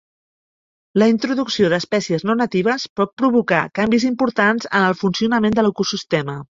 [1.01, 6.41] La introducció d'espècies no natives pot provocar canvis importants en el funcionament de l'ecosistema.